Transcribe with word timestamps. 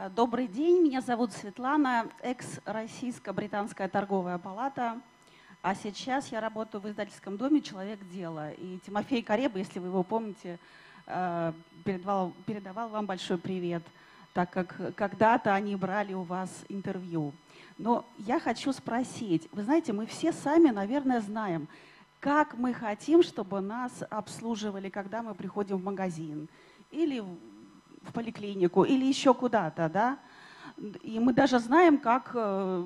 Э, 0.00 0.08
добрый 0.14 0.46
день, 0.46 0.80
меня 0.80 1.00
зовут 1.00 1.32
Светлана, 1.32 2.06
экс-российско-британская 2.22 3.88
торговая 3.88 4.38
палата. 4.38 5.00
А 5.60 5.74
сейчас 5.74 6.30
я 6.30 6.40
работаю 6.40 6.80
в 6.80 6.88
издательском 6.88 7.36
доме 7.36 7.60
«Человек 7.60 7.98
дела». 8.08 8.52
И 8.52 8.78
Тимофей 8.86 9.22
Кареба, 9.22 9.58
если 9.58 9.80
вы 9.80 9.88
его 9.88 10.04
помните, 10.04 10.60
э, 11.06 11.52
передавал, 11.84 12.32
передавал 12.46 12.90
вам 12.90 13.06
большой 13.06 13.38
привет, 13.38 13.82
так 14.34 14.50
как 14.50 14.94
когда-то 14.94 15.52
они 15.52 15.74
брали 15.74 16.14
у 16.14 16.22
вас 16.22 16.48
интервью. 16.68 17.32
Но 17.76 18.04
я 18.18 18.38
хочу 18.38 18.72
спросить, 18.72 19.48
вы 19.50 19.64
знаете, 19.64 19.92
мы 19.92 20.06
все 20.06 20.32
сами, 20.32 20.70
наверное, 20.70 21.20
знаем, 21.20 21.66
как 22.20 22.54
мы 22.54 22.72
хотим, 22.72 23.24
чтобы 23.24 23.60
нас 23.60 24.04
обслуживали, 24.10 24.90
когда 24.90 25.24
мы 25.24 25.34
приходим 25.34 25.78
в 25.78 25.84
магазин 25.84 26.48
или 26.92 27.20
в 28.02 28.12
поликлинику 28.12 28.84
или 28.84 29.04
еще 29.04 29.34
куда-то, 29.34 29.88
да. 29.88 30.18
И 31.02 31.18
мы 31.18 31.32
даже 31.32 31.58
знаем, 31.58 31.98
как 31.98 32.30
э, 32.34 32.84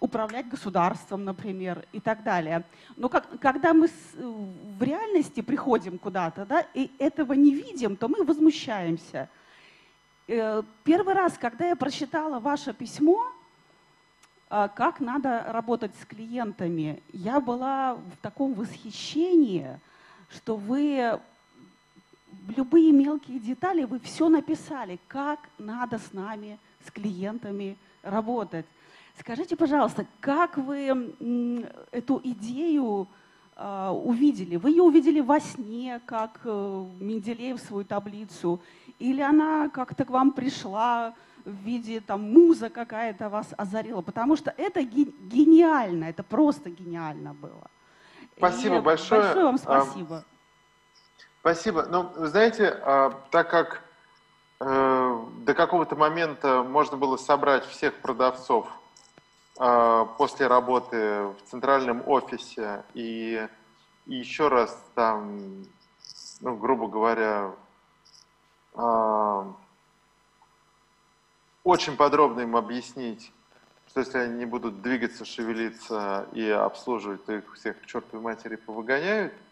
управлять 0.00 0.48
государством, 0.48 1.24
например, 1.24 1.86
и 1.92 2.00
так 2.00 2.22
далее. 2.22 2.64
Но 2.96 3.08
как, 3.08 3.26
когда 3.40 3.72
мы 3.72 3.88
с, 3.88 4.14
в 4.14 4.82
реальности 4.82 5.40
приходим 5.40 5.98
куда-то, 5.98 6.44
да, 6.44 6.66
и 6.74 6.90
этого 6.98 7.32
не 7.32 7.54
видим, 7.54 7.96
то 7.96 8.08
мы 8.08 8.22
возмущаемся. 8.24 9.28
Э, 10.28 10.62
первый 10.84 11.14
раз, 11.14 11.38
когда 11.38 11.68
я 11.68 11.76
прочитала 11.76 12.38
ваше 12.40 12.74
письмо, 12.74 13.24
э, 14.50 14.68
как 14.74 15.00
надо 15.00 15.44
работать 15.48 15.92
с 16.00 16.04
клиентами, 16.04 17.02
я 17.12 17.40
была 17.40 17.94
в 17.94 18.16
таком 18.20 18.52
восхищении, 18.54 19.80
что 20.28 20.56
вы 20.56 21.18
любые 22.56 22.92
мелкие 22.92 23.38
детали 23.38 23.84
вы 23.84 23.98
все 24.00 24.28
написали, 24.28 24.98
как 25.08 25.40
надо 25.58 25.98
с 25.98 26.12
нами, 26.12 26.58
с 26.86 26.90
клиентами 26.90 27.76
работать. 28.02 28.66
Скажите, 29.18 29.56
пожалуйста, 29.56 30.06
как 30.20 30.58
вы 30.58 31.14
эту 31.92 32.20
идею 32.24 33.08
э, 33.56 33.88
увидели? 33.90 34.56
Вы 34.56 34.70
ее 34.70 34.82
увидели 34.82 35.20
во 35.20 35.38
сне, 35.40 36.00
как 36.04 36.40
э, 36.44 36.86
Менделеев 36.98 37.60
свою 37.60 37.84
таблицу, 37.84 38.60
или 38.98 39.20
она 39.20 39.68
как-то 39.68 40.04
к 40.04 40.10
вам 40.10 40.32
пришла 40.32 41.14
в 41.44 41.52
виде 41.64 42.00
там 42.00 42.32
муза 42.32 42.70
какая-то 42.70 43.28
вас 43.28 43.48
озарила? 43.56 44.00
Потому 44.00 44.34
что 44.36 44.52
это 44.56 44.82
гениально, 44.82 46.04
это 46.04 46.24
просто 46.24 46.70
гениально 46.70 47.34
было. 47.34 47.70
Спасибо 48.36 48.78
И 48.78 48.80
большое. 48.80 49.20
Большое 49.22 49.44
вам 49.44 49.58
спасибо. 49.58 50.24
Спасибо. 51.44 51.82
Ну, 51.82 52.10
знаете, 52.16 52.70
а, 52.80 53.10
так 53.30 53.50
как 53.50 53.82
э, 54.60 55.24
до 55.40 55.52
какого-то 55.52 55.94
момента 55.94 56.62
можно 56.62 56.96
было 56.96 57.18
собрать 57.18 57.66
всех 57.66 58.00
продавцов 58.00 58.66
а, 59.58 60.06
после 60.06 60.46
работы 60.46 60.96
в 60.96 61.36
центральном 61.44 62.02
офисе 62.08 62.82
и, 62.94 63.46
и 64.06 64.14
еще 64.14 64.48
раз 64.48 64.74
там, 64.94 65.66
ну, 66.40 66.56
грубо 66.56 66.88
говоря, 66.88 67.50
а, 68.72 69.52
очень 71.62 71.98
подробно 71.98 72.40
им 72.40 72.56
объяснить, 72.56 73.30
что 73.88 74.00
если 74.00 74.16
они 74.16 74.38
не 74.38 74.46
будут 74.46 74.80
двигаться, 74.80 75.26
шевелиться 75.26 76.26
и 76.32 76.48
обслуживать, 76.48 77.22
то 77.26 77.34
их 77.34 77.52
всех 77.52 77.82
к 77.82 77.84
чертовой 77.84 78.22
матери 78.22 78.56
повыгоняют– 78.56 79.34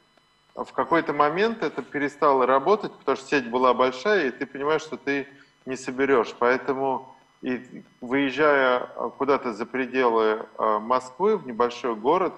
в 0.55 0.73
какой-то 0.73 1.13
момент 1.13 1.63
это 1.63 1.83
перестало 1.83 2.47
работать, 2.47 2.93
потому 2.93 3.17
что 3.17 3.27
сеть 3.27 3.51
была 3.51 3.73
большая, 3.75 4.29
и 4.29 4.31
ты 4.31 4.47
понимаешь, 4.47 4.83
что 4.83 4.97
ты 4.97 5.27
не 5.65 5.77
соберешь. 5.77 6.35
Поэтому, 6.39 7.15
и, 7.41 7.83
выезжая 8.01 8.81
куда-то 9.17 9.53
за 9.53 9.65
пределы 9.65 10.47
а, 10.59 10.79
Москвы, 10.79 11.37
в 11.37 11.47
небольшой 11.47 11.95
город, 11.95 12.35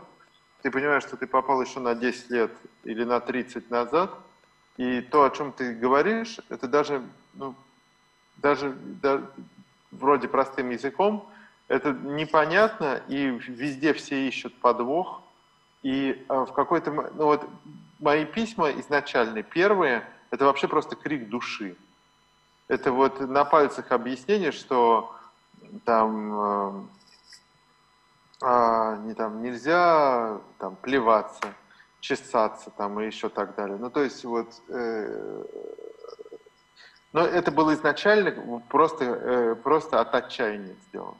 ты 0.62 0.70
понимаешь, 0.70 1.02
что 1.02 1.16
ты 1.16 1.26
попал 1.26 1.60
еще 1.60 1.80
на 1.80 1.94
10 1.94 2.30
лет 2.30 2.52
или 2.84 3.04
на 3.04 3.20
30 3.20 3.70
назад, 3.70 4.10
и 4.76 5.00
то, 5.00 5.24
о 5.24 5.30
чем 5.30 5.52
ты 5.52 5.74
говоришь, 5.74 6.38
это 6.48 6.68
даже, 6.68 7.02
ну, 7.34 7.54
даже, 8.36 8.72
даже 9.02 9.28
вроде 9.90 10.28
простым 10.28 10.70
языком, 10.70 11.28
это 11.68 11.92
непонятно, 11.92 13.00
и 13.08 13.26
везде 13.26 13.92
все 13.92 14.28
ищут 14.28 14.54
подвох, 14.60 15.22
и 15.82 16.24
э, 16.28 16.34
в 16.34 16.52
какой-то... 16.52 16.90
Ну 16.90 17.24
вот 17.24 17.48
мои 18.04 18.26
письма 18.26 18.70
изначальные, 18.72 19.42
первые, 19.42 20.06
это 20.30 20.44
вообще 20.44 20.68
просто 20.68 20.94
крик 20.94 21.28
души. 21.28 21.76
Это 22.68 22.92
вот 22.92 23.20
на 23.20 23.44
пальцах 23.44 23.90
объяснение, 23.92 24.52
что 24.52 25.14
там, 25.84 26.40
э, 26.40 26.82
э, 28.42 28.96
не, 29.04 29.14
там 29.14 29.42
нельзя 29.42 30.38
там, 30.58 30.76
плеваться, 30.76 31.54
чесаться 32.00 32.70
там, 32.70 33.00
и 33.00 33.06
еще 33.06 33.30
так 33.30 33.54
далее. 33.54 33.78
Ну, 33.78 33.90
то 33.90 34.02
есть 34.02 34.24
вот... 34.24 34.48
Э, 34.68 35.44
но 37.12 37.24
это 37.24 37.52
было 37.52 37.74
изначально 37.74 38.60
просто, 38.68 39.04
э, 39.04 39.54
просто 39.54 40.00
от 40.00 40.14
отчаяния 40.14 40.76
сделано. 40.88 41.16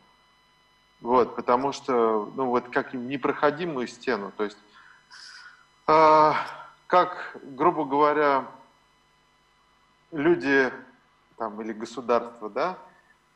Вот, 1.01 1.37
потому 1.37 1.73
что, 1.73 2.31
ну 2.35 2.47
вот 2.47 2.69
как 2.69 2.95
непроходимую 2.95 3.87
стену, 3.87 4.33
то 4.37 4.45
есть, 4.45 4.59
э, 5.87 6.33
как, 6.87 7.37
грубо 7.43 7.85
говоря, 7.85 8.47
люди 10.13 10.73
там, 11.37 11.61
или 11.61 11.73
государство, 11.73 12.49
да, 12.49 12.79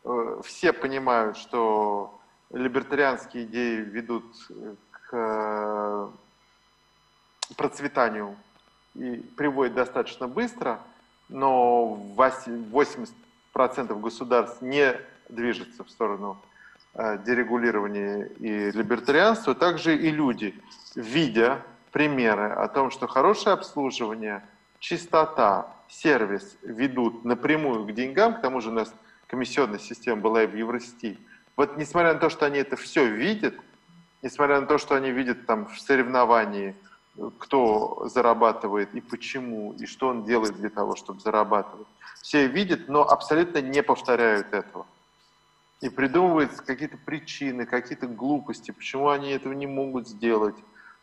э, 0.05 0.41
все 0.45 0.73
понимают, 0.73 1.37
что 1.37 2.19
либертарианские 2.51 3.45
идеи 3.45 3.77
ведут 3.77 4.25
к 4.91 5.09
э, 5.13 6.09
процветанию 7.57 8.37
и 8.95 9.17
приводят 9.37 9.75
достаточно 9.75 10.29
быстро, 10.29 10.81
но 11.29 12.01
80% 12.17 13.09
государств 14.01 14.63
не 14.63 14.99
движется 15.29 15.85
в 15.85 15.91
сторону 15.91 16.39
Э, 17.01 17.17
дерегулирования 17.25 18.25
и 18.41 18.73
либертарианства, 18.73 19.55
также 19.55 19.97
и 19.97 20.11
люди, 20.11 20.53
видя 20.97 21.63
примеры 21.91 22.51
о 22.51 22.69
том, 22.69 22.91
что 22.91 23.07
хорошее 23.07 23.55
обслуживание, 23.55 24.43
чистота, 24.79 25.75
сервис 25.89 26.57
ведут 26.63 27.25
напрямую 27.25 27.87
к 27.87 27.93
деньгам, 27.93 28.35
к 28.35 28.41
тому 28.41 28.61
же 28.61 28.71
у 28.71 28.73
нас 28.73 28.95
комиссионная 29.27 29.79
система 29.79 30.21
была 30.21 30.45
и 30.45 30.47
в 30.47 30.57
Еврости. 30.57 31.19
Вот 31.57 31.77
несмотря 31.77 32.15
на 32.15 32.19
то, 32.19 32.29
что 32.29 32.47
они 32.47 32.59
это 32.59 32.77
все 32.77 33.07
видят, 33.07 33.55
несмотря 34.23 34.61
на 34.61 34.67
то, 34.67 34.79
что 34.79 34.95
они 34.95 35.11
видят 35.11 35.47
там 35.47 35.67
в 35.67 35.81
соревновании, 35.81 36.77
кто 37.39 38.09
зарабатывает 38.09 38.95
и 38.95 39.01
почему, 39.01 39.73
и 39.73 39.87
что 39.87 40.09
он 40.09 40.25
делает 40.25 40.55
для 40.57 40.71
того, 40.71 40.95
чтобы 40.95 41.21
зарабатывать, 41.21 41.89
все 42.23 42.47
видят, 42.47 42.89
но 42.89 43.03
абсолютно 43.03 43.61
не 43.61 43.83
повторяют 43.83 44.53
этого. 44.53 44.87
И 45.81 45.89
придумывают 45.89 46.53
какие-то 46.53 46.97
причины, 46.97 47.65
какие-то 47.65 48.07
глупости, 48.07 48.71
почему 48.71 49.09
они 49.09 49.31
этого 49.31 49.53
не 49.53 49.67
могут 49.67 50.09
сделать, 50.09 50.57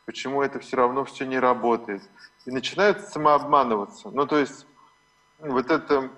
почему 0.06 0.42
это 0.42 0.60
все 0.60 0.78
равно 0.78 1.04
все 1.04 1.26
не 1.26 1.40
работает. 1.40 2.02
И 2.46 2.52
начинают 2.52 3.02
самообманываться. 3.02 4.10
Ну, 4.12 4.26
то 4.26 4.38
есть, 4.38 4.66
вот 5.40 5.72
это... 5.72 6.10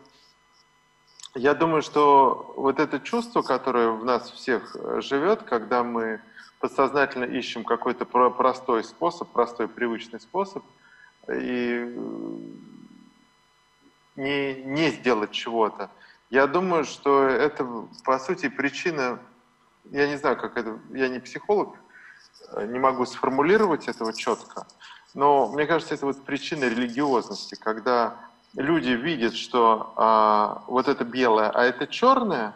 Я 1.35 1.53
думаю, 1.53 1.81
что 1.81 2.53
вот 2.57 2.79
это 2.79 2.99
чувство, 2.99 3.41
которое 3.41 3.91
в 3.91 4.03
нас 4.03 4.31
всех 4.31 4.75
э, 4.75 5.01
живет, 5.01 5.43
когда 5.43 5.83
мы 5.83 6.19
подсознательно 6.59 7.25
ищем 7.25 7.63
какой-то 7.63 8.05
простой 8.05 8.83
способ, 8.83 9.29
простой 9.29 9.67
привычный 9.67 10.19
способ, 10.19 10.63
и 11.29 11.85
э, 11.85 11.99
не, 14.15 14.63
не 14.63 14.89
сделать 14.89 15.31
чего-то, 15.31 15.91
я 16.31 16.47
думаю, 16.47 16.85
что 16.85 17.23
это, 17.23 17.67
по 18.03 18.17
сути, 18.17 18.49
причина, 18.49 19.19
я 19.85 20.07
не 20.07 20.17
знаю, 20.17 20.37
как 20.37 20.57
это, 20.57 20.79
я 20.91 21.07
не 21.07 21.19
психолог, 21.19 21.75
не 22.67 22.79
могу 22.79 23.05
сформулировать 23.05 23.87
этого 23.87 24.13
четко, 24.13 24.67
но 25.13 25.47
мне 25.47 25.65
кажется, 25.65 25.93
это 25.95 26.05
вот 26.05 26.23
причина 26.23 26.65
религиозности, 26.65 27.55
когда 27.55 28.15
люди 28.55 28.89
видят, 28.89 29.35
что 29.35 29.93
а, 29.95 30.63
вот 30.67 30.87
это 30.87 31.03
белое, 31.03 31.49
а 31.49 31.63
это 31.63 31.87
черное, 31.87 32.55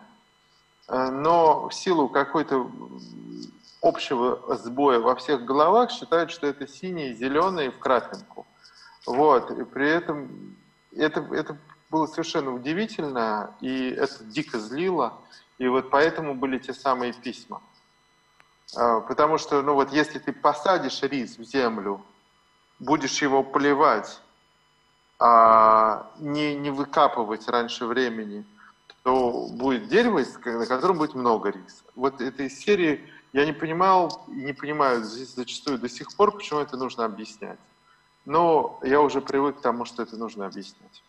э, 0.87 1.09
но 1.09 1.69
в 1.69 1.73
силу 1.73 2.09
какой-то 2.09 2.69
общего 3.81 4.55
сбоя 4.57 4.99
во 4.99 5.15
всех 5.15 5.43
головах 5.43 5.91
считают, 5.91 6.31
что 6.31 6.47
это 6.47 6.67
синее, 6.67 7.15
зеленое 7.15 7.71
в 7.71 7.79
крапинку. 7.79 8.45
Вот. 9.05 9.51
И 9.51 9.63
при 9.63 9.89
этом 9.89 10.55
это, 10.95 11.21
это 11.31 11.57
было 11.89 12.05
совершенно 12.05 12.53
удивительно, 12.53 13.55
и 13.59 13.89
это 13.89 14.23
дико 14.23 14.59
злило. 14.59 15.13
И 15.57 15.67
вот 15.67 15.89
поэтому 15.89 16.35
были 16.35 16.57
те 16.57 16.73
самые 16.73 17.13
письма. 17.13 17.61
А, 18.75 19.01
потому 19.01 19.37
что, 19.37 19.61
ну 19.61 19.73
вот, 19.73 19.91
если 19.91 20.19
ты 20.19 20.31
посадишь 20.31 21.01
рис 21.03 21.37
в 21.37 21.43
землю, 21.43 22.01
будешь 22.79 23.21
его 23.21 23.43
поливать, 23.43 24.21
а 25.19 26.11
не, 26.19 26.55
не 26.55 26.71
выкапывать 26.71 27.47
раньше 27.47 27.85
времени, 27.85 28.45
то 29.03 29.47
будет 29.51 29.87
дерево, 29.87 30.23
на 30.45 30.65
котором 30.65 30.97
будет 30.97 31.13
много 31.13 31.49
риса. 31.49 31.83
Вот 31.95 32.21
этой 32.21 32.49
серии 32.49 33.07
я 33.33 33.45
не 33.45 33.53
понимал 33.53 34.23
и 34.27 34.43
не 34.43 34.53
понимаю 34.53 35.03
зачастую 35.03 35.77
до 35.77 35.89
сих 35.89 36.15
пор, 36.15 36.31
почему 36.31 36.59
это 36.59 36.77
нужно 36.77 37.05
объяснять. 37.05 37.59
Но 38.25 38.79
я 38.83 39.01
уже 39.01 39.21
привык 39.21 39.57
к 39.57 39.61
тому, 39.61 39.85
что 39.85 40.03
это 40.03 40.17
нужно 40.17 40.45
объяснять. 40.45 41.03